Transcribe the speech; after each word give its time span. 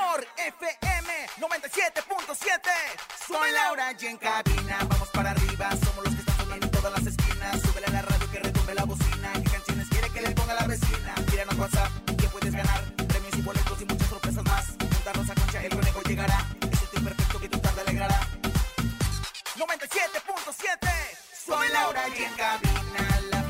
mejor 0.00 0.26
FM 0.36 1.10
97.7. 1.38 2.70
Soy 3.26 3.52
Laura 3.52 3.92
y 3.98 4.06
en 4.06 4.16
cabina, 4.16 4.78
vamos 4.88 5.08
para 5.10 5.30
arriba. 5.30 5.70
Somos 5.84 6.04
los 6.04 6.14
que 6.14 6.20
están 6.20 6.36
sonando 6.36 6.66
en 6.66 6.72
todas 6.72 6.92
las 6.92 7.06
esquinas. 7.06 7.60
Súbele 7.62 7.86
a 7.86 7.90
la 7.90 8.02
radio 8.02 8.30
que 8.30 8.38
retumbe 8.38 8.74
la 8.74 8.84
bocina. 8.84 9.32
¿Qué 9.34 9.50
canciones 9.50 9.88
quiere 9.88 10.10
que 10.10 10.20
le 10.22 10.30
ponga 10.30 10.54
la 10.54 10.66
vecina? 10.66 11.14
Tíranos 11.30 11.58
WhatsApp 11.58 11.90
que 12.18 12.28
puedes 12.28 12.52
ganar. 12.54 12.84
Premios 13.08 13.36
y 13.36 13.42
boletos 13.42 13.80
y 13.80 13.84
muchas 13.84 14.08
sorpresas 14.08 14.44
más. 14.44 14.66
Juntarnos 14.78 15.30
a 15.30 15.34
concha, 15.34 15.62
el 15.64 15.70
conejo 15.70 16.02
llegará. 16.02 16.46
Es 16.72 16.82
el 16.82 16.88
tío 16.88 17.04
perfecto 17.04 17.40
que 17.40 17.48
tu 17.48 17.58
tarde 17.58 17.80
alegrará. 17.82 18.20
97.7 19.56 20.88
Soy 21.46 21.68
Laura 21.68 22.08
y 22.08 22.22
en 22.22 22.32
cabina 22.34 23.20
La 23.30 23.49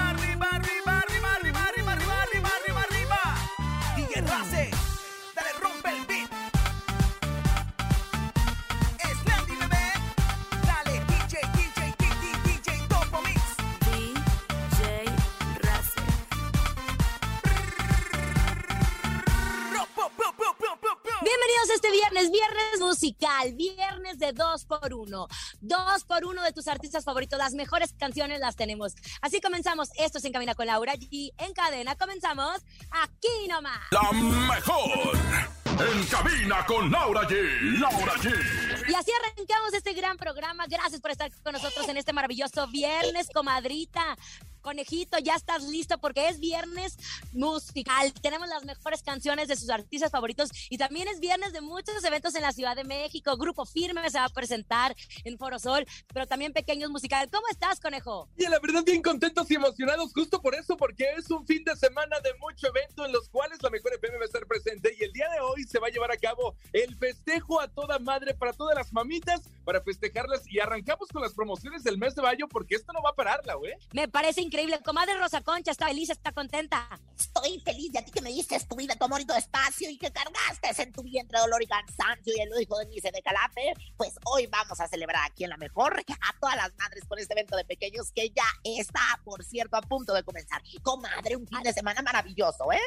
viernes, 22.29 22.31
viernes 22.31 22.79
musical, 22.79 23.53
viernes 23.53 24.19
de 24.19 24.33
dos 24.33 24.65
por 24.65 24.93
uno. 24.93 25.27
Dos 25.59 26.03
por 26.03 26.25
uno 26.25 26.43
de 26.43 26.51
tus 26.51 26.67
artistas 26.67 27.03
favoritos, 27.03 27.39
las 27.39 27.53
mejores 27.53 27.93
canciones 27.93 28.39
las 28.39 28.55
tenemos. 28.55 28.93
Así 29.21 29.41
comenzamos, 29.41 29.89
esto 29.97 30.17
es 30.17 30.25
En 30.25 30.33
Camina 30.33 30.55
con 30.55 30.67
Laura 30.67 30.93
G. 30.93 31.33
En 31.37 31.53
cadena 31.53 31.95
comenzamos 31.95 32.61
aquí 32.91 33.47
nomás. 33.49 33.79
La 33.91 34.11
mejor. 34.11 35.17
En 35.65 36.05
cabina 36.07 36.65
con 36.65 36.91
Laura 36.91 37.27
G. 37.27 37.79
Laura 37.79 38.13
G. 38.15 38.89
Y 38.89 38.93
así 38.93 39.11
arrancamos 39.11 39.73
este 39.73 39.93
gran 39.93 40.17
programa. 40.17 40.65
Gracias 40.67 41.01
por 41.01 41.11
estar 41.11 41.31
con 41.43 41.53
nosotros 41.53 41.87
en 41.87 41.97
este 41.97 42.13
maravilloso 42.13 42.67
viernes, 42.67 43.29
comadrita. 43.33 44.17
Conejito, 44.61 45.17
ya 45.19 45.35
estás 45.35 45.63
listo 45.63 45.97
porque 45.97 46.27
es 46.29 46.39
viernes 46.39 46.97
musical. 47.33 48.13
Tenemos 48.21 48.47
las 48.47 48.63
mejores 48.63 49.01
canciones 49.03 49.47
de 49.47 49.55
sus 49.55 49.69
artistas 49.69 50.11
favoritos 50.11 50.49
y 50.69 50.77
también 50.77 51.07
es 51.07 51.19
viernes 51.19 51.51
de 51.53 51.61
muchos 51.61 52.03
eventos 52.03 52.35
en 52.35 52.43
la 52.43 52.51
Ciudad 52.51 52.75
de 52.75 52.83
México. 52.83 53.35
Grupo 53.37 53.65
Firme 53.65 54.09
se 54.09 54.19
va 54.19 54.25
a 54.25 54.29
presentar 54.29 54.95
en 55.23 55.37
Foro 55.37 55.59
Sol, 55.59 55.85
pero 56.13 56.27
también 56.27 56.53
pequeños 56.53 56.89
musical. 56.89 57.29
¿Cómo 57.31 57.47
estás, 57.49 57.79
Conejo? 57.79 58.29
Y 58.37 58.47
la 58.47 58.59
verdad, 58.59 58.83
bien 58.83 59.01
contentos 59.01 59.49
y 59.49 59.55
emocionados, 59.55 60.13
justo 60.13 60.41
por 60.41 60.55
eso, 60.55 60.77
porque 60.77 61.05
es 61.17 61.29
un 61.31 61.45
fin 61.45 61.63
de 61.63 61.75
semana 61.75 62.19
de 62.19 62.33
mucho 62.35 62.67
evento 62.67 63.05
en 63.05 63.11
los 63.11 63.29
cuales 63.29 63.61
la 63.61 63.69
mejor 63.69 63.93
FM 63.93 64.17
va 64.17 64.23
a 64.23 64.25
estar 64.25 64.45
presente. 64.45 64.95
Y 64.99 65.03
el 65.03 65.11
día 65.13 65.29
de 65.29 65.39
hoy 65.39 65.63
se 65.63 65.79
va 65.79 65.87
a 65.87 65.91
llevar 65.91 66.11
a 66.11 66.17
cabo 66.17 66.55
el 66.73 66.95
festejo 66.95 67.59
a 67.59 67.67
toda 67.67 67.99
madre 67.99 68.33
para 68.33 68.53
todas 68.53 68.75
las 68.75 68.93
mamitas, 68.93 69.41
para 69.65 69.81
festejarlas. 69.81 70.43
Y 70.47 70.59
arrancamos 70.59 71.09
con 71.09 71.21
las 71.21 71.33
promociones 71.33 71.83
del 71.83 71.97
mes 71.97 72.15
de 72.15 72.21
mayo, 72.21 72.47
porque 72.47 72.75
esto 72.75 72.93
no 72.93 73.01
va 73.01 73.11
a 73.11 73.15
parar, 73.15 73.45
la 73.45 73.55
güey. 73.55 73.73
Me 73.93 74.07
parece 74.07 74.41
increíble. 74.51 74.81
Comadre 74.83 75.17
Rosa 75.17 75.39
Concha 75.41 75.71
está 75.71 75.87
feliz, 75.87 76.09
está 76.09 76.33
contenta. 76.33 76.99
Estoy 77.17 77.61
feliz 77.61 77.93
de 77.93 77.99
a 77.99 78.03
ti 78.03 78.11
que 78.11 78.21
me 78.21 78.31
diste 78.31 78.59
tu 78.67 78.75
vida, 78.75 78.97
tu 78.97 79.05
amor 79.05 79.21
y 79.21 79.37
espacio 79.37 79.89
y 79.89 79.97
que 79.97 80.11
cargaste 80.11 80.83
en 80.83 80.91
tu 80.91 81.03
vientre 81.03 81.39
dolor 81.39 81.63
y 81.63 81.67
cansancio 81.67 82.33
y 82.35 82.41
el 82.41 82.49
hijo 82.61 82.77
de 82.77 82.85
Nice 82.87 83.11
de 83.11 83.21
Calape. 83.21 83.73
Pues 83.95 84.15
hoy 84.25 84.47
vamos 84.47 84.81
a 84.81 84.89
celebrar 84.89 85.23
aquí 85.25 85.45
en 85.45 85.51
la 85.51 85.57
mejor 85.57 85.97
a 86.01 86.39
todas 86.41 86.57
las 86.57 86.75
madres 86.75 87.05
con 87.07 87.17
este 87.17 87.33
evento 87.33 87.55
de 87.55 87.63
pequeños 87.63 88.11
que 88.11 88.29
ya 88.31 88.43
está, 88.65 89.21
por 89.23 89.41
cierto, 89.45 89.77
a 89.77 89.81
punto 89.81 90.13
de 90.13 90.23
comenzar. 90.23 90.61
Comadre, 90.81 91.37
un 91.37 91.47
fin 91.47 91.63
de 91.63 91.71
semana 91.71 92.01
maravilloso, 92.01 92.73
¿eh? 92.73 92.81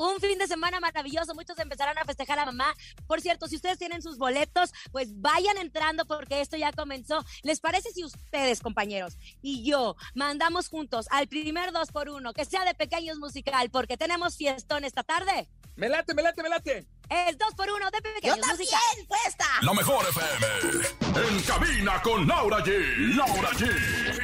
Un 0.00 0.18
fin 0.18 0.38
de 0.38 0.46
semana 0.46 0.80
maravilloso, 0.80 1.34
muchos 1.34 1.58
empezarán 1.58 1.98
a 1.98 2.06
festejar 2.06 2.38
a 2.38 2.46
mamá. 2.46 2.74
Por 3.06 3.20
cierto, 3.20 3.48
si 3.48 3.56
ustedes 3.56 3.76
tienen 3.76 4.00
sus 4.00 4.16
boletos, 4.16 4.72
pues 4.92 5.20
vayan 5.20 5.58
entrando 5.58 6.06
porque 6.06 6.40
esto 6.40 6.56
ya 6.56 6.72
comenzó. 6.72 7.22
¿Les 7.42 7.60
parece 7.60 7.90
si 7.90 8.02
ustedes, 8.02 8.60
compañeros, 8.60 9.18
y 9.42 9.62
yo 9.62 9.96
mandamos 10.14 10.70
juntos 10.70 11.04
al 11.10 11.28
primer 11.28 11.72
dos 11.72 11.90
por 11.92 12.08
uno, 12.08 12.32
que 12.32 12.46
sea 12.46 12.64
de 12.64 12.72
pequeños 12.72 13.18
musical, 13.18 13.68
porque 13.68 13.98
tenemos 13.98 14.38
fiestón 14.38 14.84
esta 14.84 15.02
tarde? 15.02 15.50
Me 15.76 15.90
late, 15.90 16.14
me 16.14 16.22
late, 16.22 16.42
me 16.42 16.48
late. 16.48 16.86
Es 17.10 17.36
dos 17.36 17.54
por 17.54 17.68
uno 17.70 17.90
de 17.90 17.98
Yo 17.98 18.14
pequeños 18.14 18.40
también, 18.40 18.56
musical. 18.56 19.06
puesta. 19.06 19.44
La 19.60 19.74
mejor 19.74 20.06
FM. 20.08 20.99
En 21.16 21.42
cabina 21.42 22.00
con 22.02 22.24
Laura 22.26 22.58
G. 22.64 23.16
Laura 23.16 23.50
G. 23.50 23.68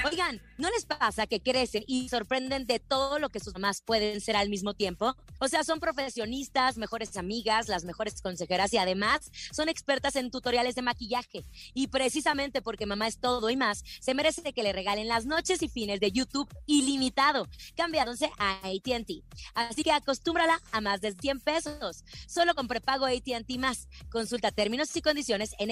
Oigan, 0.04 0.41
¿no 0.56 0.70
les 0.70 0.86
pasa 0.86 1.26
que 1.26 1.41
crecen 1.41 1.82
y 1.88 2.08
sorprenden 2.08 2.64
de 2.64 2.78
todo 2.78 3.19
lo 3.19 3.28
que 3.28 3.41
sus 3.41 3.54
mamás 3.54 3.82
pueden 3.82 4.20
ser 4.20 4.36
al 4.36 4.48
mismo 4.48 4.72
tiempo? 4.72 5.16
O 5.41 5.48
sea, 5.48 5.64
son 5.64 5.80
profesionistas, 5.80 6.78
mejores 6.78 7.16
amigas, 7.16 7.69
las 7.69 7.84
mejores 7.84 8.22
consejeras 8.22 8.72
y 8.72 8.78
además 8.78 9.32
son 9.50 9.69
expertas 9.69 10.14
en 10.14 10.30
tutoriales 10.30 10.76
de 10.76 10.82
maquillaje. 10.82 11.44
Y 11.75 11.88
precisamente 11.88 12.62
porque 12.62 12.86
mamá 12.86 13.08
es 13.08 13.19
todo 13.19 13.50
y 13.50 13.56
más, 13.56 13.82
se 14.00 14.14
merece 14.14 14.52
que 14.52 14.62
le 14.62 14.72
regalen 14.72 15.08
las 15.08 15.26
noches 15.26 15.62
y 15.62 15.69
fines 15.69 15.98
de 15.98 16.12
YouTube 16.12 16.48
ilimitado, 16.66 17.48
cambiándose 17.75 18.30
a 18.38 18.58
ATT. 18.58 19.25
Así 19.54 19.82
que 19.82 19.91
acostúmbrala 19.91 20.60
a 20.70 20.80
más 20.80 21.00
de 21.00 21.12
100 21.12 21.41
pesos, 21.41 22.04
solo 22.28 22.54
con 22.54 22.69
prepago 22.69 23.06
ATT 23.06 23.58
más. 23.58 23.88
Consulta 24.08 24.52
términos 24.52 24.94
y 24.96 25.02
condiciones 25.02 25.54
en 25.58 25.70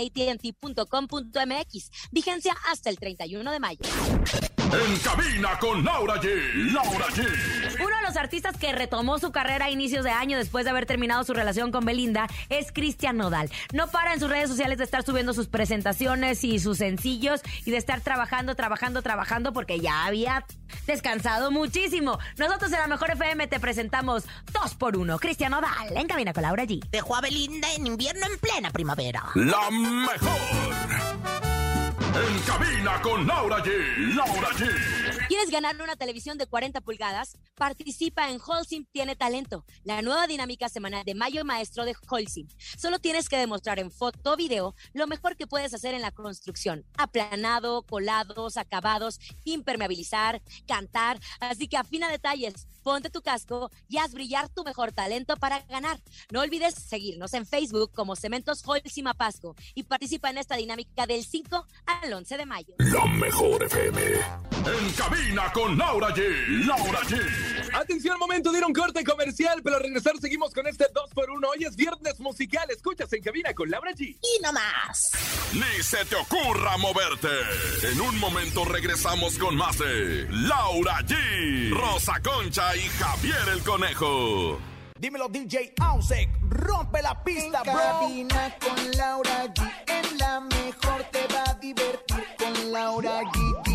att.com.mx. 1.05 1.91
Vigencia 2.11 2.55
hasta 2.71 2.91
el 2.91 2.97
31 2.97 3.51
de 3.53 3.61
mayo. 3.61 4.54
En 4.75 4.99
cabina 4.99 5.57
con 5.61 5.85
Laura 5.85 6.21
G. 6.21 6.73
Laura 6.73 7.07
G. 7.11 7.25
Uno 7.77 7.97
de 7.97 8.03
los 8.03 8.17
artistas 8.17 8.57
que 8.57 8.73
retomó 8.73 9.21
su 9.21 9.31
carrera 9.31 9.67
a 9.67 9.71
inicios 9.71 10.05
de 10.05 10.11
año 10.11 10.37
después 10.37 10.65
de 10.65 10.73
haber 10.73 10.85
terminado 10.85 11.23
su 11.23 11.33
relación 11.33 11.71
con 11.71 11.85
Belinda 11.85 12.27
es 12.49 12.73
Cristian 12.73 13.17
Nodal. 13.17 13.51
No 13.73 13.87
para 13.89 14.15
en 14.15 14.21
sus 14.21 14.29
redes 14.29 14.49
sociales 14.49 14.79
de 14.79 14.85
estar 14.85 15.05
subiendo 15.05 15.33
sus 15.33 15.47
presentaciones 15.47 16.43
y 16.43 16.59
sus 16.59 16.79
sencillos 16.79 17.41
y 17.65 17.71
de 17.71 17.77
estar 17.77 18.01
trabajando, 18.01 18.57
trabajando, 18.57 19.01
trabajando 19.01 19.53
porque 19.53 19.79
ya 19.79 20.07
había 20.07 20.45
descansado 20.89 21.53
muchísimo. 21.53 22.19
Nosotros 22.37 22.73
en 22.73 22.79
la 22.79 22.89
Mejor 22.89 23.13
FM 23.13 23.47
te 23.47 23.61
presentamos 23.61 24.25
dos 24.53 24.75
por 24.75 24.97
uno. 24.97 25.21
Cristian 25.21 25.53
Nodal 25.53 25.97
en 25.97 26.09
cabina 26.09 26.33
con 26.33 26.43
Laura 26.43 26.65
G. 26.65 26.85
Dejó 26.91 27.15
a 27.15 27.21
Belinda 27.21 27.73
en 27.75 27.87
invierno 27.87 28.27
en 28.27 28.39
plena 28.39 28.71
primavera. 28.71 29.23
La 29.37 29.71
mejor. 29.71 31.44
En 32.17 32.39
cabina 32.43 33.01
con 33.03 33.27
Laura 33.27 33.61
G. 33.61 33.71
Laura 34.15 34.49
G. 34.57 35.04
¿Quieres 35.29 35.51
ganar 35.51 35.81
una 35.81 35.97
televisión 35.97 36.37
de 36.37 36.47
40 36.47 36.83
pulgadas? 36.83 37.39
Participa 37.55 38.31
en 38.31 38.39
Holcim 38.45 38.85
Tiene 38.93 39.17
Talento, 39.17 39.65
la 39.83 40.03
nueva 40.03 40.27
dinámica 40.27 40.69
semanal 40.69 41.03
de 41.05 41.15
Mayo 41.15 41.47
Maestro 41.47 41.87
de 41.87 41.95
Holcim. 42.11 42.47
Solo 42.77 42.99
tienes 42.99 43.31
que 43.31 43.39
demostrar 43.39 43.79
en 43.79 43.91
foto 43.91 44.33
o 44.33 44.37
video 44.37 44.75
lo 44.93 45.07
mejor 45.07 45.37
que 45.37 45.47
puedes 45.47 45.73
hacer 45.73 45.95
en 45.95 46.03
la 46.03 46.11
construcción. 46.11 46.85
Aplanado, 46.99 47.83
colados, 47.83 48.59
acabados, 48.59 49.19
impermeabilizar, 49.45 50.43
cantar. 50.67 51.19
Así 51.41 51.69
que 51.69 51.79
afina 51.79 52.11
detalles, 52.11 52.69
ponte 52.83 53.09
tu 53.09 53.23
casco 53.23 53.71
y 53.89 53.97
haz 53.97 54.13
brillar 54.13 54.51
tu 54.51 54.63
mejor 54.63 54.93
talento 54.93 55.37
para 55.37 55.61
ganar. 55.61 56.01
No 56.31 56.41
olvides 56.41 56.75
seguirnos 56.75 57.33
en 57.33 57.47
Facebook 57.47 57.93
como 57.95 58.15
Cementos 58.15 58.63
Holcim 58.67 59.07
Apasco 59.07 59.57
y 59.75 59.85
participa 59.85 60.29
en 60.29 60.39
esta 60.39 60.57
dinámica 60.57 61.07
del 61.07 61.25
5 61.25 61.67
al 61.87 62.13
11 62.13 62.37
de 62.37 62.47
mayo. 62.47 62.75
La 62.79 63.07
mejor 63.07 63.63
FM. 63.63 64.01
En 64.67 64.95
cabina 65.15 65.53
con 65.53 65.79
Laura 65.79 66.09
G. 66.09 66.67
Laura 66.67 67.01
G. 67.03 67.21
Atención, 67.73 68.19
momento 68.19 68.51
de 68.53 68.59
ir 68.59 68.65
a 68.65 68.67
un 68.67 68.73
corte 68.73 69.05
comercial, 69.05 69.61
pero 69.63 69.77
al 69.77 69.83
regresar 69.83 70.15
seguimos 70.21 70.53
con 70.53 70.67
este 70.67 70.87
2x1. 70.93 71.47
Hoy 71.53 71.65
es 71.65 71.77
viernes 71.77 72.19
musical. 72.21 72.69
Escuchas 72.71 73.13
en 73.13 73.23
cabina 73.23 73.55
con 73.55 73.71
Laura 73.71 73.93
G. 73.93 74.01
Y 74.21 74.43
no 74.43 74.53
más. 74.53 75.13
Ni 75.53 75.83
se 75.83 76.05
te 76.05 76.17
ocurra 76.17 76.77
moverte. 76.79 77.29
En 77.83 78.01
un 78.01 78.19
momento 78.19 78.65
regresamos 78.65 79.39
con 79.39 79.57
más 79.57 79.79
de 79.79 80.27
Laura 80.31 80.99
G, 81.03 81.71
Rosa 81.71 82.21
Concha 82.23 82.75
y 82.77 82.81
Javier 82.99 83.49
el 83.53 83.63
Conejo. 83.63 84.59
Dímelo 84.99 85.29
DJ 85.29 85.75
Ausek, 85.81 86.29
rompe 86.49 87.03
la 87.03 87.23
pista, 87.23 87.63
En 87.65 87.73
bro. 87.73 87.83
cabina 87.83 88.57
con 88.61 88.91
Laura 88.93 89.45
G. 89.55 89.73
En 89.87 90.19
la 90.19 90.41
mejor 90.41 91.05
te 91.13 91.27
va 91.33 91.45
a 91.51 91.55
divertir 91.55 92.25
con 92.39 92.73
Laura 92.73 93.21
G. 93.23 93.74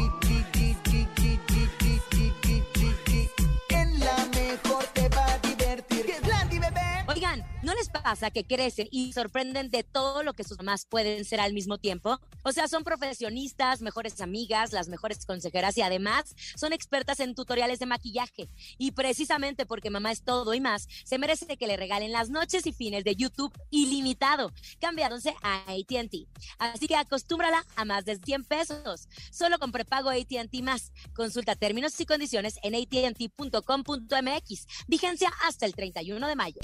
pasa 8.09 8.31
que 8.31 8.43
crecen 8.43 8.87
y 8.89 9.13
sorprenden 9.13 9.69
de 9.69 9.83
todo 9.83 10.23
lo 10.23 10.33
que 10.33 10.43
sus 10.43 10.57
mamás 10.57 10.87
pueden 10.87 11.25
ser 11.25 11.39
al 11.39 11.53
mismo 11.53 11.77
tiempo? 11.77 12.19
O 12.41 12.51
sea, 12.51 12.67
son 12.67 12.83
profesionistas, 12.83 13.81
mejores 13.81 14.19
amigas, 14.19 14.73
las 14.73 14.87
mejores 14.87 15.27
consejeras 15.27 15.77
y 15.77 15.83
además 15.83 16.35
son 16.55 16.73
expertas 16.73 17.19
en 17.19 17.35
tutoriales 17.35 17.77
de 17.77 17.85
maquillaje. 17.85 18.49
Y 18.79 18.93
precisamente 18.93 19.67
porque 19.67 19.91
mamá 19.91 20.11
es 20.11 20.23
todo 20.23 20.55
y 20.55 20.59
más, 20.59 20.87
se 21.03 21.19
merece 21.19 21.55
que 21.55 21.67
le 21.67 21.77
regalen 21.77 22.11
las 22.11 22.31
noches 22.31 22.65
y 22.65 22.73
fines 22.73 23.03
de 23.03 23.15
YouTube 23.15 23.53
ilimitado, 23.69 24.51
cambiándose 24.79 25.35
a 25.43 25.59
ATT. 25.67 26.27
Así 26.57 26.87
que 26.87 26.95
acostúmbrala 26.95 27.63
a 27.75 27.85
más 27.85 28.05
de 28.05 28.15
100 28.15 28.43
pesos. 28.45 29.07
Solo 29.29 29.59
con 29.59 29.71
prepago 29.71 30.09
ATT 30.09 30.63
más. 30.63 30.93
Consulta 31.13 31.55
términos 31.55 31.99
y 31.99 32.07
condiciones 32.07 32.57
en 32.63 32.73
ATT.com.mx. 32.73 34.67
Vigencia 34.87 35.31
hasta 35.47 35.67
el 35.67 35.75
31 35.75 36.27
de 36.27 36.35
mayo. 36.35 36.59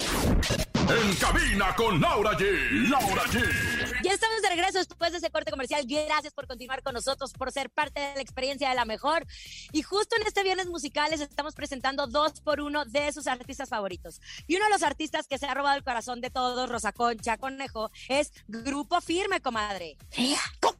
En 0.88 1.16
cabina 1.16 1.74
con 1.74 2.00
Laura 2.00 2.30
G. 2.38 2.88
Laura 2.88 3.24
G. 3.24 3.42
Ya 4.04 4.12
estamos 4.12 4.40
de 4.40 4.48
regreso 4.50 4.78
después 4.78 5.10
de 5.10 5.18
ese 5.18 5.30
corte 5.30 5.50
comercial. 5.50 5.84
Gracias 5.84 6.32
por 6.32 6.46
continuar 6.46 6.80
con 6.84 6.94
nosotros, 6.94 7.32
por 7.32 7.50
ser 7.50 7.70
parte 7.70 8.00
de 8.00 8.14
la 8.14 8.20
experiencia 8.20 8.68
de 8.68 8.76
la 8.76 8.84
mejor. 8.84 9.26
Y 9.72 9.82
justo 9.82 10.14
en 10.14 10.24
este 10.24 10.44
viernes 10.44 10.66
musicales 10.66 11.20
estamos 11.20 11.54
presentando 11.54 12.06
dos 12.06 12.40
por 12.40 12.60
uno 12.60 12.84
de 12.84 13.12
sus 13.12 13.26
artistas 13.26 13.68
favoritos. 13.68 14.20
Y 14.46 14.54
uno 14.54 14.66
de 14.66 14.70
los 14.70 14.84
artistas 14.84 15.26
que 15.26 15.38
se 15.38 15.46
ha 15.46 15.54
robado 15.54 15.76
el 15.76 15.82
corazón 15.82 16.20
de 16.20 16.30
todos, 16.30 16.68
Rosa 16.70 16.92
Concha 16.92 17.36
Conejo, 17.36 17.90
es 18.08 18.32
Grupo 18.46 19.00
Firme, 19.00 19.40
comadre. 19.40 19.96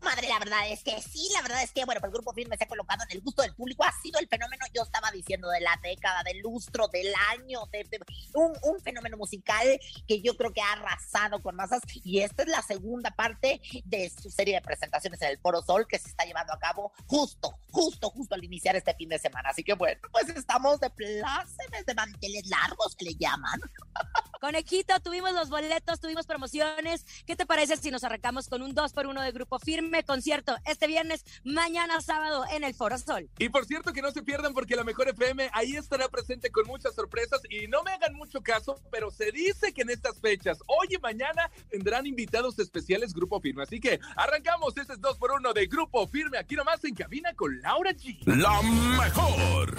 Comadre, 0.07 0.29
la 0.29 0.39
verdad 0.39 0.71
es 0.71 0.85
que 0.85 1.03
sí, 1.03 1.29
la 1.35 1.43
verdad 1.43 1.65
es 1.65 1.73
que, 1.73 1.85
bueno, 1.85 2.01
pues 2.01 2.11
el 2.11 2.15
grupo 2.15 2.33
firme 2.33 2.57
se 2.57 2.63
ha 2.63 2.69
colocado 2.69 3.03
en 3.11 3.17
el 3.17 3.23
gusto 3.25 3.43
del 3.43 3.55
público. 3.57 3.83
Ha 3.83 3.91
sido 4.03 4.21
el 4.21 4.29
fenómeno, 4.29 4.65
yo 4.73 4.83
estaba 4.85 5.11
diciendo, 5.11 5.49
de 5.49 5.61
la 5.61 5.77
década, 5.83 6.23
del 6.23 6.39
lustro, 6.43 6.87
del 6.87 7.13
año, 7.33 7.67
de, 7.73 7.83
de- 7.85 7.99
un, 8.35 8.53
un 8.63 8.81
fenómeno 8.81 9.17
musical 9.17 9.67
que 10.07 10.21
yo 10.23 10.37
creo 10.37 10.53
que 10.53 10.61
ha 10.63 10.75
arrasado 10.75 11.43
con 11.43 11.57
masas. 11.57 11.81
Y 12.05 12.21
esta 12.21 12.45
es 12.45 12.49
la 12.49 12.63
segunda 12.63 13.11
parte 13.11 13.61
de 13.85 14.09
su 14.11 14.31
serie 14.31 14.55
de 14.55 14.61
presentaciones 14.63 15.21
en 15.23 15.31
el 15.31 15.39
Foro 15.41 15.61
Sol 15.61 15.89
que 15.89 15.99
se 15.99 16.09
está 16.09 16.25
llevando 16.25 16.53
a 16.53 16.59
cabo 16.61 16.93
justo, 17.07 17.59
justo, 17.73 18.09
justo 18.11 18.37
al 18.37 18.45
iniciar 18.45 18.77
este 18.77 18.95
fin 18.95 19.09
de 19.09 19.19
semana. 19.19 19.49
Así 19.51 19.65
que, 19.65 19.75
bueno, 19.75 20.01
pues 20.13 20.29
estamos 20.29 20.79
de 20.79 20.89
plácemes, 20.91 21.85
de 21.85 21.95
manteles 21.95 22.47
largos 22.47 22.95
que 22.95 23.07
le 23.07 23.15
llaman. 23.17 23.61
Conejito, 24.47 24.95
tuvimos 25.03 25.33
los 25.33 25.49
boletos, 25.49 25.99
tuvimos 25.99 26.25
promociones. 26.25 27.05
¿Qué 27.27 27.35
te 27.35 27.47
parece 27.47 27.77
si 27.77 27.91
nos 27.91 28.05
arrancamos 28.05 28.47
con 28.49 28.63
un 28.63 28.77
dos 28.77 28.93
por 28.93 29.09
uno 29.09 29.21
de 29.21 29.33
Grupo 29.33 29.59
Firme 29.59 30.05
concierto 30.05 30.57
este 30.65 30.87
viernes, 30.87 31.25
mañana 31.43 32.01
sábado 32.01 32.45
en 32.53 32.63
el 32.63 32.73
Foro 32.73 32.97
Sol? 32.97 33.29
Y 33.41 33.49
por 33.49 33.65
cierto 33.65 33.93
que 33.93 34.03
no 34.03 34.13
se 34.13 34.23
pierdan 34.23 34.55
porque 34.55 34.77
la 34.77 34.85
mejor 34.85 35.09
FM 35.09 35.51
ahí 35.53 35.75
estará 35.75 36.09
presente 36.09 36.53
con 36.53 36.65
muchas 36.69 36.95
sorpresas 36.95 37.41
y 37.51 37.67
no 37.67 37.83
me 37.83 37.91
hagan 37.91 38.15
mucho 38.15 38.41
caso, 38.41 38.81
pero 38.89 39.11
se 39.11 39.33
dice 39.33 39.73
que 39.73 39.83
en 39.83 39.91
estas 39.91 40.21
fechas, 40.21 40.59
hoy 40.69 40.95
y 40.95 40.99
mañana, 40.99 41.51
tendrán 41.69 42.07
invitados 42.07 42.57
especiales 42.61 43.15
Grupo 43.15 43.41
Firme. 43.41 43.65
Así 43.65 43.81
que 43.81 43.99
arrancamos, 44.15 44.77
este 44.77 44.93
es 44.93 45.01
2 45.01 45.19
por 45.19 45.33
1 45.33 45.55
de 45.55 45.67
Grupo 45.67 46.07
Firme, 46.07 46.39
aquí 46.39 46.55
nomás 46.55 46.85
en 46.85 46.95
cabina 46.95 47.35
con 47.35 47.61
Laura 47.63 47.91
G. 47.91 48.17
La 48.27 48.63
mejor. 48.63 49.75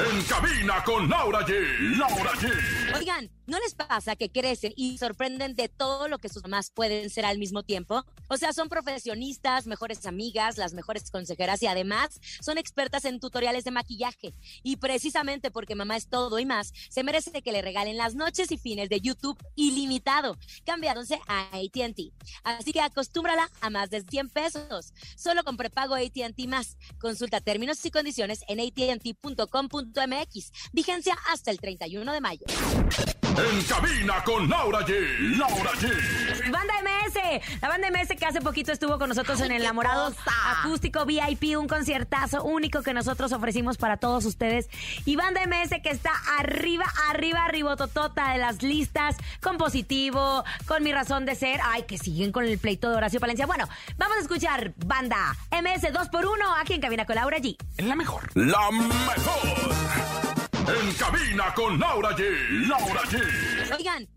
En 0.00 0.22
cabina 0.22 0.82
con 0.82 1.10
Laura 1.10 1.40
G. 1.46 1.98
Laura 1.98 2.32
G. 2.32 2.96
Oigan, 2.96 3.30
¿no 3.50 3.58
les 3.58 3.74
pasa 3.74 4.14
que 4.14 4.30
crecen 4.30 4.72
y 4.76 4.96
sorprenden 4.96 5.56
de 5.56 5.68
todo 5.68 6.06
lo 6.06 6.18
que 6.18 6.28
sus 6.28 6.44
mamás 6.44 6.70
pueden 6.70 7.10
ser 7.10 7.24
al 7.24 7.36
mismo 7.36 7.64
tiempo? 7.64 8.04
O 8.28 8.36
sea, 8.36 8.52
son 8.52 8.68
profesionistas, 8.68 9.66
mejores 9.66 10.06
amigas, 10.06 10.56
las 10.56 10.72
mejores 10.72 11.10
consejeras 11.10 11.60
y 11.62 11.66
además 11.66 12.20
son 12.40 12.58
expertas 12.58 13.04
en 13.04 13.18
tutoriales 13.18 13.64
de 13.64 13.72
maquillaje. 13.72 14.34
Y 14.62 14.76
precisamente 14.76 15.50
porque 15.50 15.74
mamá 15.74 15.96
es 15.96 16.06
todo 16.08 16.38
y 16.38 16.46
más, 16.46 16.72
se 16.88 17.02
merece 17.02 17.42
que 17.42 17.50
le 17.50 17.60
regalen 17.60 17.96
las 17.96 18.14
noches 18.14 18.52
y 18.52 18.56
fines 18.56 18.88
de 18.88 19.00
YouTube 19.00 19.36
ilimitado, 19.56 20.38
cambiándose 20.64 21.18
a 21.26 21.48
ATT. 21.48 22.12
Así 22.44 22.72
que 22.72 22.80
acostúmbrala 22.80 23.50
a 23.60 23.68
más 23.68 23.90
de 23.90 24.02
100 24.02 24.28
pesos. 24.30 24.94
Solo 25.16 25.42
con 25.42 25.56
prepago 25.56 25.96
ATT 25.96 26.38
más. 26.46 26.76
Consulta 27.00 27.40
términos 27.40 27.84
y 27.84 27.90
condiciones 27.90 28.44
en 28.46 28.60
ATT.com.mx. 28.60 30.52
Vigencia 30.72 31.18
hasta 31.32 31.50
el 31.50 31.58
31 31.58 32.12
de 32.12 32.20
mayo. 32.20 32.46
En 33.40 33.62
cabina 33.62 34.22
con 34.22 34.48
Laura 34.50 34.80
G. 34.80 35.36
Laura 35.38 35.70
G. 35.72 36.50
Banda 36.50 36.74
MS, 36.82 37.60
la 37.62 37.68
banda 37.68 37.90
MS 37.90 38.08
que 38.18 38.26
hace 38.26 38.40
poquito 38.42 38.70
estuvo 38.70 38.98
con 38.98 39.08
nosotros 39.08 39.40
Ay, 39.40 39.46
en 39.46 39.52
Enamorados. 39.52 40.14
Acústico 40.58 41.06
VIP, 41.06 41.56
un 41.56 41.66
conciertazo 41.66 42.44
único 42.44 42.82
que 42.82 42.92
nosotros 42.92 43.32
ofrecimos 43.32 43.78
para 43.78 43.96
todos 43.96 44.26
ustedes. 44.26 44.68
Y 45.06 45.16
banda 45.16 45.40
MS 45.46 45.80
que 45.82 45.90
está 45.90 46.10
arriba, 46.38 46.84
arriba, 47.08 47.44
arribototota 47.44 48.32
de 48.32 48.38
las 48.38 48.62
listas, 48.62 49.16
con 49.40 49.56
positivo, 49.56 50.44
con 50.66 50.82
mi 50.82 50.92
razón 50.92 51.24
de 51.24 51.34
ser. 51.34 51.60
Ay, 51.64 51.84
que 51.84 51.96
siguen 51.96 52.32
con 52.32 52.44
el 52.44 52.58
pleito 52.58 52.90
de 52.90 52.96
Horacio 52.96 53.20
Palencia. 53.20 53.46
Bueno, 53.46 53.68
vamos 53.96 54.18
a 54.18 54.20
escuchar 54.20 54.74
banda 54.76 55.34
MS 55.50 55.92
2 55.92 56.08
por 56.10 56.26
1 56.26 56.56
aquí 56.60 56.74
en 56.74 56.80
Cabina 56.82 57.06
con 57.06 57.14
Laura 57.16 57.38
G. 57.38 57.56
En 57.78 57.88
la 57.88 57.96
mejor. 57.96 58.30
La 58.34 58.70
mejor. 58.70 60.29
En 60.70 60.92
cabina 60.94 61.52
con 61.54 61.78
Laura 61.80 62.10
G. 62.16 62.22
Laura 62.68 63.02
G. 63.10 63.18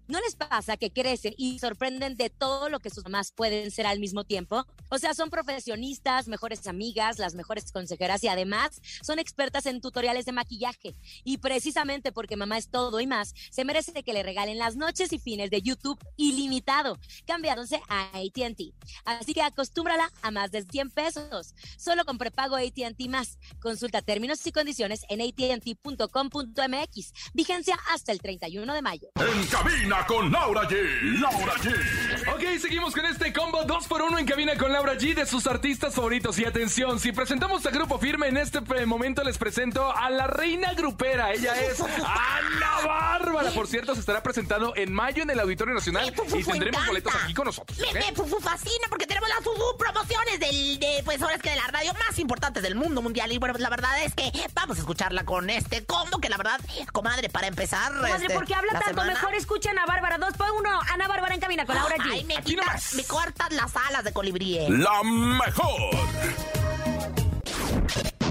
¿no 0.08 0.20
les 0.22 0.36
pasa 0.36 0.78
que 0.78 0.92
crecen 0.92 1.34
y 1.38 1.60
sorprenden 1.60 2.16
de 2.16 2.30
todo 2.30 2.70
lo 2.70 2.80
que 2.80 2.90
sus 2.90 3.04
mamás 3.04 3.32
pueden 3.32 3.72
ser 3.72 3.86
al 3.86 4.00
mismo 4.00 4.24
tiempo? 4.24 4.66
O 4.90 4.98
sea, 4.98 5.14
son 5.14 5.30
profesionistas, 5.30 6.28
mejores 6.28 6.68
amigas, 6.68 7.20
las 7.20 7.36
mejores 7.36 7.72
consejeras 7.72 8.24
y 8.24 8.28
además 8.28 8.82
son 9.02 9.20
expertas 9.20 9.66
en 9.66 9.82
tutoriales 9.82 10.26
de 10.26 10.32
maquillaje. 10.32 10.96
Y 11.24 11.38
precisamente 11.38 12.12
porque 12.12 12.36
mamá 12.36 12.58
es 12.58 12.70
todo 12.70 13.00
y 13.00 13.08
más, 13.08 13.34
se 13.52 13.66
merece 13.66 14.04
que 14.04 14.14
le 14.14 14.24
regalen 14.24 14.58
las 14.58 14.76
noches 14.76 15.14
y 15.14 15.20
fines 15.20 15.50
de 15.50 15.62
YouTube 15.62 16.00
ilimitado, 16.18 16.98
cambiándose 17.26 17.82
a 17.88 18.10
ATT. 18.18 18.74
Así 19.06 19.34
que 19.34 19.42
acostúmbrala 19.42 20.12
a 20.22 20.32
más 20.32 20.52
de 20.52 20.64
100 20.64 20.90
pesos. 20.92 21.56
Solo 21.78 22.06
con 22.06 22.18
prepago 22.18 22.56
ATT 22.56 23.08
más. 23.10 23.38
Consulta 23.60 24.02
términos 24.02 24.46
y 24.46 24.52
condiciones 24.52 25.06
en 25.10 25.22
ATT.com.mx. 25.22 27.14
Vigencia 27.34 27.78
hasta 27.92 28.12
el 28.12 28.20
31 28.20 28.74
de 28.74 28.82
mayo. 28.82 29.10
En 29.16 29.93
con 30.08 30.32
Laura 30.32 30.64
G. 30.68 31.20
Laura 31.20 31.54
G. 31.56 32.34
Ok, 32.34 32.60
seguimos 32.60 32.94
con 32.94 33.06
este 33.06 33.32
combo 33.32 33.64
2 33.64 33.88
por 33.88 34.02
1 34.02 34.18
en 34.18 34.26
cabina 34.26 34.58
con 34.58 34.74
Laura 34.74 34.96
G 34.96 35.14
de 35.14 35.26
sus 35.26 35.46
artistas 35.48 35.94
favoritos. 35.94 36.38
Y 36.40 36.46
atención, 36.46 37.00
si 37.00 37.12
presentamos 37.12 37.66
a 37.66 37.70
Grupo 37.70 38.00
Firme, 38.00 38.28
en 38.28 38.38
este 38.38 38.62
pre- 38.62 38.86
momento 38.86 39.24
les 39.24 39.38
presento 39.38 39.96
a 39.96 40.10
la 40.10 40.28
reina 40.28 40.74
grupera. 40.74 41.32
Ella 41.32 41.54
es 41.62 41.80
Ana 41.80 42.86
Bárbara. 42.86 43.52
Por 43.52 43.68
cierto, 43.68 43.94
se 43.94 44.00
estará 44.02 44.22
presentando 44.24 44.74
en 44.76 44.92
mayo 44.92 45.22
en 45.24 45.30
el 45.30 45.40
Auditorio 45.40 45.74
Nacional 45.74 46.04
Me, 46.06 46.40
y 46.40 46.44
tendremos 46.44 46.56
encanta. 46.66 46.88
boletos 46.88 47.14
aquí 47.24 47.34
con 47.34 47.46
nosotros. 47.46 47.78
Me, 47.94 48.02
fascina 48.42 48.88
porque 48.90 49.06
tenemos 49.08 49.30
las 49.30 49.40
promociones 49.78 50.40
del, 50.40 50.80
de, 50.80 51.02
pues 51.06 51.22
ahora 51.22 51.36
es 51.36 51.42
que 51.42 51.52
de 51.52 51.56
la 51.56 51.68
radio 51.68 51.94
más 51.94 52.18
importantes 52.20 52.64
del 52.64 52.76
mundo 52.76 53.02
mundial. 53.02 53.32
Y 53.32 53.38
bueno, 53.38 53.54
pues 53.54 53.62
la 53.62 53.70
verdad 53.70 54.04
es 54.04 54.14
que 54.16 54.32
vamos 54.54 54.78
a 54.78 54.80
escucharla 54.82 55.24
con 55.24 55.50
este 55.50 55.86
combo 55.86 56.20
que 56.20 56.30
la 56.30 56.38
verdad, 56.38 56.60
comadre, 56.92 57.30
para 57.30 57.48
empezar. 57.48 57.94
Madre, 57.94 58.16
este, 58.24 58.34
¿por 58.34 58.46
qué 58.46 58.56
habla 58.56 58.74
la 58.74 58.80
tanto? 58.80 59.02
semana- 59.02 59.14
Mejor 59.14 59.36
escuchen 59.36 59.78
a 59.80 59.83
Bárbara 59.86 60.18
2 60.18 60.34
por 60.38 60.52
1 60.52 60.70
Ana 60.94 61.08
Bárbara 61.08 61.34
en 61.36 61.40
Cabina 61.42 61.66
con 61.66 61.76
Laura 61.76 61.96
G. 61.98 62.10
Ay, 62.12 62.24
me 62.26 62.38
Aquí 62.38 62.52
quitas, 62.52 62.66
nomás. 62.66 62.94
me 62.96 63.04
cortas 63.04 63.52
las 63.52 63.72
alas 63.90 64.04
de 64.04 64.14
colibrí. 64.14 64.58
eh. 64.58 64.68
La 64.70 65.02
mejor. 65.04 65.96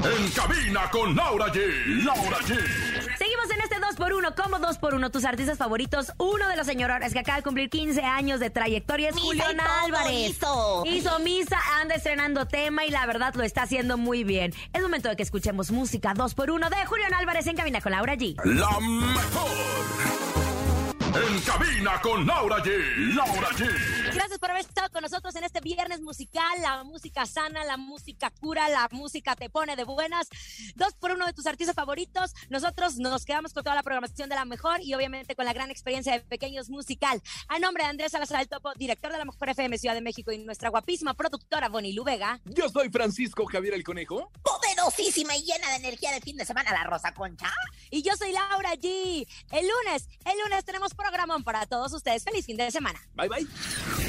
En 0.05 0.31
cabina 0.33 0.91
con 0.91 1.15
Laura 1.15 1.47
G. 1.53 2.05
Laura 2.05 2.39
G. 2.39 2.59
Seguimos 3.19 3.49
en 3.53 3.61
este 3.61 3.77
2x1, 3.81 4.35
como 4.35 4.59
2x1, 4.59 5.11
tus 5.13 5.25
artistas 5.25 5.59
favoritos. 5.59 6.13
Uno 6.19 6.49
de 6.49 6.57
los 6.57 6.67
señores 6.67 7.13
que 7.13 7.21
acaba 7.21 7.37
de 7.37 7.45
cumplir 7.45 7.71
15 7.71 8.03
años 8.03 8.41
de 8.41 8.51
trayectoria 8.51 9.11
es 9.11 9.15
Misa 9.15 9.27
Julián 9.45 9.61
Álvarez. 9.61 10.31
hizo. 10.31 10.83
Hizo 10.87 11.19
misa, 11.21 11.59
anda 11.81 11.95
estrenando 11.95 12.47
tema 12.47 12.85
y 12.85 12.91
la 12.91 13.07
verdad 13.07 13.33
lo 13.37 13.45
está 13.45 13.63
haciendo 13.63 13.97
muy 13.97 14.25
bien. 14.25 14.53
Es 14.73 14.83
momento 14.83 15.09
de 15.09 15.15
que 15.15 15.23
escuchemos 15.23 15.71
música 15.71 16.15
2x1 16.15 16.69
de 16.69 16.87
Julián 16.87 17.15
Álvarez 17.15 17.47
en 17.47 17.57
cabina 17.57 17.81
con 17.81 17.93
Laura 17.93 18.15
G. 18.17 18.35
La 18.45 18.81
mejor. 18.81 20.02
En 21.15 21.41
cabina 21.41 22.01
con 22.01 22.27
Laura 22.27 22.57
G. 22.63 22.71
Laura 23.15 23.49
G. 23.55 24.02
Gracias 24.15 24.39
por 24.39 24.51
haber 24.51 24.63
estado 24.63 24.91
con 24.91 25.01
nosotros 25.01 25.35
en 25.37 25.45
este 25.45 25.61
viernes 25.61 26.03
musical. 26.03 26.61
La 26.61 26.85
música 26.85 27.25
sana, 27.25 27.65
la 27.65 27.79
música 27.79 28.31
cura, 28.31 28.69
la 28.69 28.89
música 28.91 29.35
te 29.35 29.49
pone 29.49 29.75
de 29.75 29.85
buenas. 29.85 30.29
Dos 30.75 30.93
por 30.95 31.13
uno 31.13 31.25
de 31.25 31.33
tus 31.33 31.47
artistas 31.47 31.75
favoritos. 31.75 32.35
Nosotros 32.51 32.97
nos 32.97 33.25
quedamos 33.25 33.55
con 33.55 33.65
toda 33.65 33.75
la 33.75 33.83
programación 33.83 34.29
de 34.29 34.35
la 34.35 34.45
mejor 34.45 34.83
y 34.83 34.93
obviamente 34.95 35.35
con 35.35 35.47
la 35.47 35.55
gran 35.55 35.71
experiencia 35.71 36.13
de 36.13 36.21
Pequeños 36.21 36.69
Musical. 36.69 37.23
A 37.49 37.59
nombre 37.59 37.85
de 37.85 37.91
Andrés 37.91 38.13
Salazar 38.13 38.39
del 38.39 38.49
Topo, 38.49 38.75
director 38.75 39.13
de 39.13 39.19
la 39.19 39.25
Mejor 39.25 39.49
FM 39.49 39.79
Ciudad 39.79 39.95
de 39.95 40.03
México 40.03 40.31
y 40.31 40.39
nuestra 40.39 40.69
guapísima 40.69 41.15
productora 41.15 41.71
Bonnie 41.71 41.95
Luvega. 41.95 42.39
Yo 42.45 42.69
soy 42.69 42.91
Francisco 42.91 43.47
Javier 43.47 43.73
el 43.73 43.83
Conejo. 43.83 44.31
Poderosísima 44.43 45.37
y 45.37 45.45
llena 45.45 45.71
de 45.71 45.77
energía 45.77 46.13
de 46.13 46.21
fin 46.21 46.37
de 46.37 46.45
semana, 46.45 46.71
la 46.73 46.85
Rosa 46.85 47.15
Concha. 47.15 47.51
Y 47.91 48.03
yo 48.03 48.15
soy 48.17 48.33
Laura 48.33 48.75
G. 48.75 49.27
El 49.53 49.69
lunes, 49.69 50.09
el 50.27 50.39
lunes 50.39 50.65
tenemos 50.67 50.93
programón 50.93 51.45
para 51.45 51.65
todos 51.67 51.93
ustedes. 51.95 52.25
Feliz 52.25 52.45
fin 52.45 52.59
de 52.59 52.71
semana. 52.71 53.01
Bye 53.15 53.29
bye. 53.29 54.02